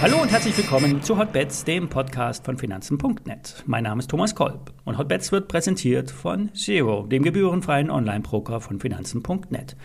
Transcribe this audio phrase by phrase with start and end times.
[0.00, 3.64] Hallo und herzlich willkommen zu Hotbets, dem Podcast von Finanzen.net.
[3.66, 8.78] Mein Name ist Thomas Kolb und Hotbets wird präsentiert von Zero, dem gebührenfreien Online-Broker von
[8.78, 9.76] Finanzen.net.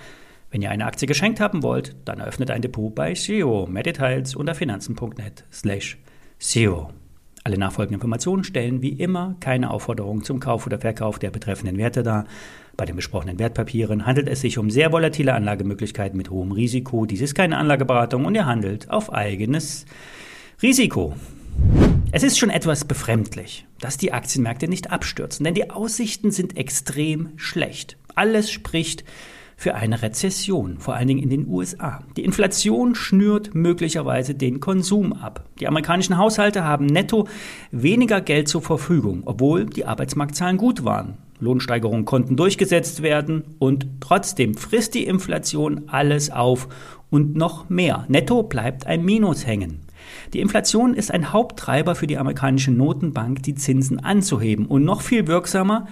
[0.52, 3.66] Wenn ihr eine Aktie geschenkt haben wollt, dann eröffnet ein Depot bei Zero.
[3.66, 5.98] Mehr Details unter finanzen.net slash
[6.38, 6.92] Zero.
[7.44, 12.04] Alle nachfolgenden Informationen stellen wie immer keine Aufforderung zum Kauf oder Verkauf der betreffenden Werte
[12.04, 12.26] dar.
[12.76, 17.06] Bei den besprochenen Wertpapieren handelt es sich um sehr volatile Anlagemöglichkeiten mit hohem Risiko.
[17.06, 19.86] Dies ist keine Anlageberatung und ihr handelt auf eigenes
[20.62, 21.16] Risiko.
[22.12, 27.30] Es ist schon etwas befremdlich, dass die Aktienmärkte nicht abstürzen, denn die Aussichten sind extrem
[27.36, 27.98] schlecht.
[28.16, 29.04] Alles spricht
[29.56, 32.04] für eine Rezession, vor allen Dingen in den USA.
[32.18, 35.46] Die Inflation schnürt möglicherweise den Konsum ab.
[35.60, 37.28] Die amerikanischen Haushalte haben netto
[37.72, 41.20] weniger Geld zur Verfügung, obwohl die Arbeitsmarktzahlen gut waren.
[41.44, 46.68] Lohnsteigerungen konnten durchgesetzt werden und trotzdem frisst die Inflation alles auf
[47.10, 48.06] und noch mehr.
[48.08, 49.82] Netto bleibt ein Minus hängen.
[50.34, 55.28] Die Inflation ist ein Haupttreiber für die amerikanische Notenbank, die Zinsen anzuheben und noch viel
[55.28, 55.88] wirksamer,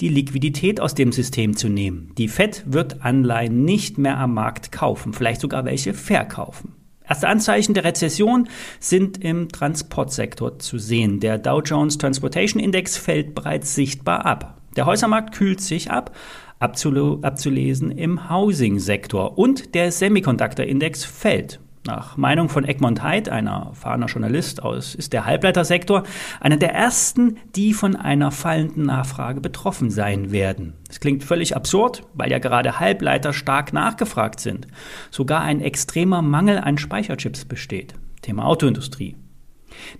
[0.00, 2.12] die Liquidität aus dem System zu nehmen.
[2.18, 6.72] Die Fed wird Anleihen nicht mehr am Markt kaufen, vielleicht sogar welche verkaufen.
[7.06, 8.48] Erste Anzeichen der Rezession
[8.80, 11.20] sind im Transportsektor zu sehen.
[11.20, 14.62] Der Dow Jones Transportation Index fällt bereits sichtbar ab.
[14.76, 16.16] Der Häusermarkt kühlt sich ab,
[16.58, 21.60] abzulesen im Housing-Sektor und der Semiconductor-Index fällt.
[21.86, 26.04] Nach Meinung von Egmont Heid, einer erfahrener Journalist aus, ist der Halbleitersektor
[26.40, 30.72] einer der ersten, die von einer fallenden Nachfrage betroffen sein werden.
[30.88, 34.66] Es klingt völlig absurd, weil ja gerade Halbleiter stark nachgefragt sind.
[35.10, 37.94] Sogar ein extremer Mangel an Speicherchips besteht.
[38.22, 39.16] Thema Autoindustrie.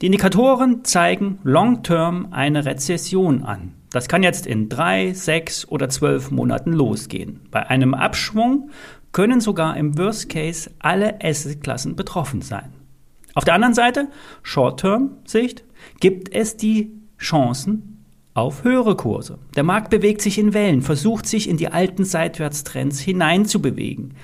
[0.00, 3.74] Die Indikatoren zeigen long-term eine Rezession an.
[3.94, 7.38] Das kann jetzt in drei, sechs oder zwölf Monaten losgehen.
[7.52, 8.70] Bei einem Abschwung
[9.12, 12.72] können sogar im Worst Case alle Assetklassen betroffen sein.
[13.34, 14.08] Auf der anderen Seite,
[14.42, 15.62] Short-Term-Sicht,
[16.00, 16.90] gibt es die
[17.20, 18.04] Chancen
[18.34, 19.38] auf höhere Kurse.
[19.54, 24.14] Der Markt bewegt sich in Wellen, versucht sich in die alten Seitwärtstrends hineinzubewegen.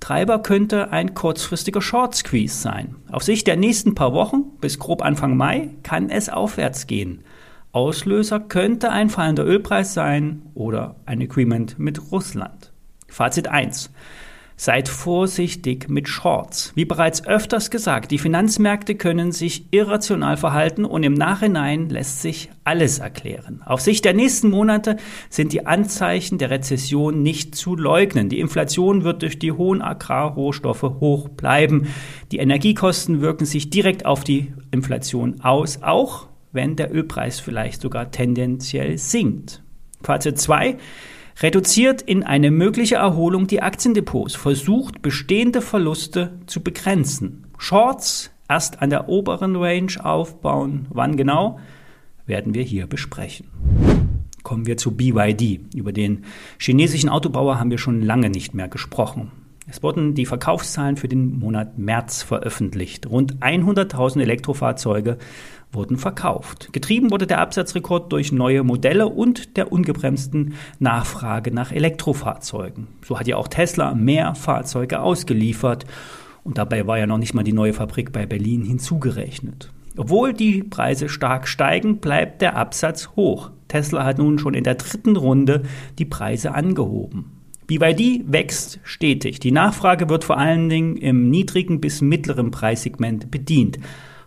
[0.00, 2.96] Treiber könnte ein kurzfristiger Short Squeeze sein.
[3.10, 7.24] Auf Sicht der nächsten paar Wochen bis grob Anfang Mai kann es aufwärts gehen.
[7.74, 12.72] Auslöser könnte ein fallender Ölpreis sein oder ein Agreement mit Russland.
[13.08, 13.90] Fazit 1.
[14.56, 16.70] Seid vorsichtig mit Shorts.
[16.76, 22.48] Wie bereits öfters gesagt, die Finanzmärkte können sich irrational verhalten und im Nachhinein lässt sich
[22.62, 23.60] alles erklären.
[23.66, 24.96] Auf Sicht der nächsten Monate
[25.28, 28.28] sind die Anzeichen der Rezession nicht zu leugnen.
[28.28, 31.88] Die Inflation wird durch die hohen Agrarrohstoffe hoch bleiben.
[32.30, 38.10] Die Energiekosten wirken sich direkt auf die Inflation aus, auch wenn der Ölpreis vielleicht sogar
[38.10, 39.62] tendenziell sinkt.
[40.02, 40.76] Fazit 2
[41.40, 47.46] reduziert in eine mögliche Erholung die Aktiendepots, versucht bestehende Verluste zu begrenzen.
[47.58, 50.86] Shorts erst an der oberen Range aufbauen.
[50.90, 51.58] Wann genau,
[52.26, 53.46] werden wir hier besprechen.
[54.42, 55.74] Kommen wir zu BYD.
[55.74, 56.24] Über den
[56.58, 59.32] chinesischen Autobauer haben wir schon lange nicht mehr gesprochen.
[59.66, 63.06] Es wurden die Verkaufszahlen für den Monat März veröffentlicht.
[63.06, 65.16] Rund 100.000 Elektrofahrzeuge
[65.72, 66.68] wurden verkauft.
[66.72, 72.88] Getrieben wurde der Absatzrekord durch neue Modelle und der ungebremsten Nachfrage nach Elektrofahrzeugen.
[73.04, 75.86] So hat ja auch Tesla mehr Fahrzeuge ausgeliefert
[76.44, 79.72] und dabei war ja noch nicht mal die neue Fabrik bei Berlin hinzugerechnet.
[79.96, 83.50] Obwohl die Preise stark steigen, bleibt der Absatz hoch.
[83.68, 85.62] Tesla hat nun schon in der dritten Runde
[85.98, 87.33] die Preise angehoben.
[87.66, 89.40] BYD wächst stetig.
[89.40, 93.78] Die Nachfrage wird vor allen Dingen im niedrigen bis mittleren Preissegment bedient.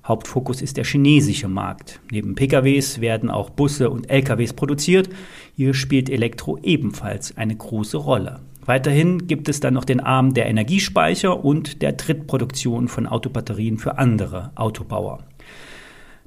[0.03, 1.99] Hauptfokus ist der chinesische Markt.
[2.11, 5.09] Neben PKWs werden auch Busse und LKWs produziert.
[5.55, 8.39] Hier spielt Elektro ebenfalls eine große Rolle.
[8.65, 13.97] Weiterhin gibt es dann noch den Arm der Energiespeicher und der Drittproduktion von Autobatterien für
[13.97, 15.23] andere Autobauer.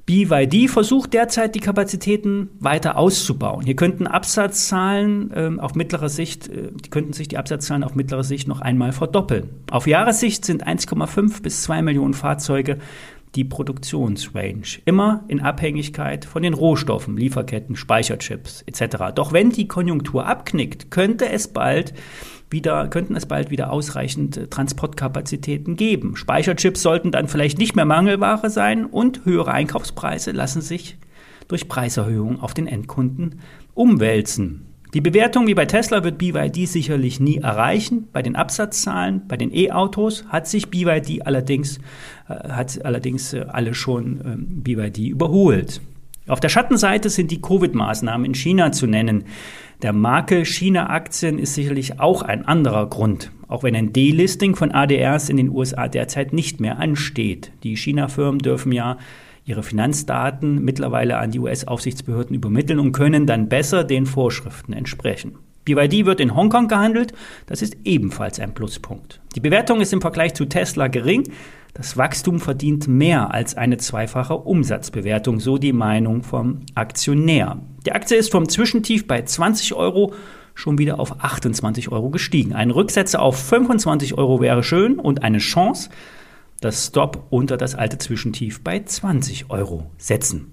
[0.05, 3.65] BYD versucht derzeit die Kapazitäten weiter auszubauen.
[3.65, 8.23] Hier könnten Absatzzahlen äh, auf mittlerer Sicht, äh, die könnten sich die Absatzzahlen auf mittlerer
[8.23, 9.49] Sicht noch einmal verdoppeln.
[9.69, 12.77] Auf Jahressicht sind 1,5 bis 2 Millionen Fahrzeuge
[13.35, 19.13] die Produktionsrange, immer in Abhängigkeit von den Rohstoffen, Lieferketten, Speicherchips etc.
[19.15, 21.93] Doch wenn die Konjunktur abknickt, könnte es bald
[22.51, 26.15] wieder, könnten es bald wieder ausreichend Transportkapazitäten geben.
[26.15, 30.97] Speicherchips sollten dann vielleicht nicht mehr Mangelware sein und höhere Einkaufspreise lassen sich
[31.47, 33.41] durch Preiserhöhungen auf den Endkunden
[33.73, 34.67] umwälzen.
[34.93, 38.09] Die Bewertung wie bei Tesla wird BYD sicherlich nie erreichen.
[38.11, 41.77] Bei den Absatzzahlen, bei den E-Autos hat sich BYD allerdings,
[42.27, 45.81] äh, hat allerdings äh, alle schon äh, BYD überholt.
[46.31, 49.25] Auf der Schattenseite sind die Covid-Maßnahmen in China zu nennen.
[49.81, 55.27] Der Makel China-Aktien ist sicherlich auch ein anderer Grund, auch wenn ein Delisting von ADRs
[55.27, 57.51] in den USA derzeit nicht mehr ansteht.
[57.63, 58.97] Die China-Firmen dürfen ja
[59.43, 65.35] ihre Finanzdaten mittlerweile an die US-Aufsichtsbehörden übermitteln und können dann besser den Vorschriften entsprechen.
[65.65, 67.13] BYD wird in Hongkong gehandelt,
[67.45, 69.19] das ist ebenfalls ein Pluspunkt.
[69.35, 71.29] Die Bewertung ist im Vergleich zu Tesla gering,
[71.73, 77.59] das Wachstum verdient mehr als eine zweifache Umsatzbewertung, so die Meinung vom Aktionär.
[77.85, 80.13] Die Aktie ist vom Zwischentief bei 20 Euro
[80.53, 82.53] schon wieder auf 28 Euro gestiegen.
[82.53, 85.89] Ein Rücksetzer auf 25 Euro wäre schön und eine Chance,
[86.59, 90.51] das Stop unter das alte Zwischentief bei 20 Euro setzen.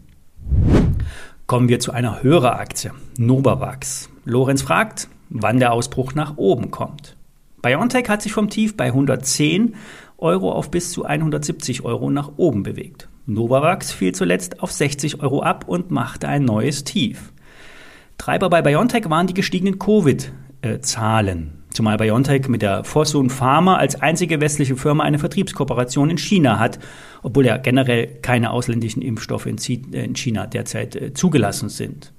[1.46, 4.08] Kommen wir zu einer Höreraktie, Novavax.
[4.24, 7.16] Lorenz fragt, wann der Ausbruch nach oben kommt.
[7.60, 9.74] BioNTech hat sich vom Tief bei 110
[10.18, 13.08] Euro auf bis zu 170 Euro nach oben bewegt.
[13.26, 17.32] Novavax fiel zuletzt auf 60 Euro ab und machte ein neues Tief.
[18.18, 21.62] Treiber bei BioNTech waren die gestiegenen Covid-Zahlen.
[21.70, 26.80] Zumal BioNTech mit der Fosun Pharma als einzige westliche Firma eine Vertriebskooperation in China hat,
[27.22, 29.58] obwohl ja generell keine ausländischen Impfstoffe in
[30.16, 32.12] China derzeit äh, zugelassen sind.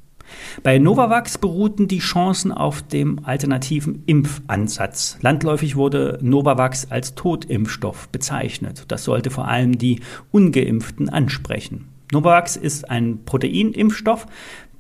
[0.64, 5.18] Bei Novavax beruhten die Chancen auf dem alternativen Impfansatz.
[5.22, 8.86] Landläufig wurde Novavax als Totimpfstoff bezeichnet.
[8.88, 11.88] Das sollte vor allem die ungeimpften ansprechen.
[12.12, 14.26] Novavax ist ein Proteinimpfstoff,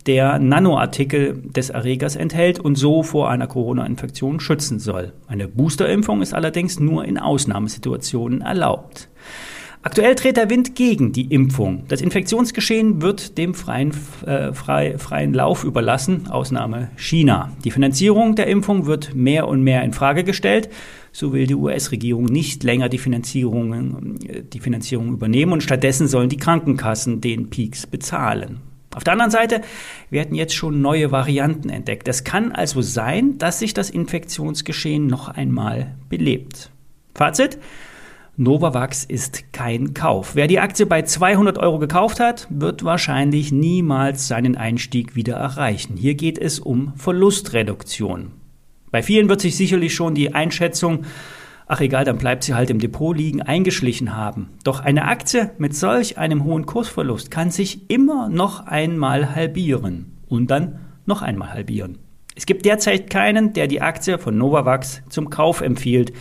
[0.05, 5.13] der Nanoartikel des Erregers enthält und so vor einer Corona-Infektion schützen soll.
[5.27, 9.09] Eine Boosterimpfung ist allerdings nur in Ausnahmesituationen erlaubt.
[9.81, 11.85] Aktuell dreht der Wind gegen die Impfung.
[11.87, 13.93] Das Infektionsgeschehen wird dem freien,
[14.25, 17.53] äh, frei, freien Lauf überlassen, Ausnahme China.
[17.63, 20.69] Die Finanzierung der Impfung wird mehr und mehr in Frage gestellt.
[21.13, 26.27] So will die US-Regierung nicht länger die Finanzierung, äh, die Finanzierung übernehmen und stattdessen sollen
[26.27, 28.59] die Krankenkassen den Peaks bezahlen.
[28.93, 29.61] Auf der anderen Seite
[30.09, 32.09] werden jetzt schon neue Varianten entdeckt.
[32.09, 36.69] Es kann also sein, dass sich das Infektionsgeschehen noch einmal belebt.
[37.15, 37.59] Fazit?
[38.39, 40.33] Novavax ist kein Kauf.
[40.33, 45.97] Wer die Aktie bei 200 Euro gekauft hat, wird wahrscheinlich niemals seinen Einstieg wieder erreichen.
[45.97, 48.31] Hier geht es um Verlustreduktion.
[48.91, 51.03] Bei vielen wird sich sicherlich schon die Einschätzung,
[51.67, 54.51] ach egal, dann bleibt sie halt im Depot liegen, eingeschlichen haben.
[54.63, 60.49] Doch eine Aktie mit solch einem hohen Kursverlust kann sich immer noch einmal halbieren und
[60.49, 61.97] dann noch einmal halbieren.
[62.37, 66.13] Es gibt derzeit keinen, der die Aktie von Novavax zum Kauf empfiehlt.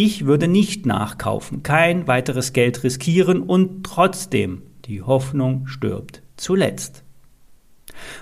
[0.00, 7.02] Ich würde nicht nachkaufen, kein weiteres Geld riskieren und trotzdem, die Hoffnung stirbt zuletzt.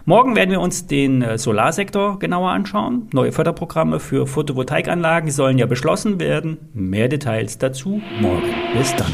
[0.06, 3.10] Morgen werden wir uns den äh, Solarsektor genauer anschauen.
[3.12, 6.56] Neue Förderprogramme für Photovoltaikanlagen sollen ja beschlossen werden.
[6.72, 8.54] Mehr Details dazu morgen.
[8.74, 9.12] Bis dann.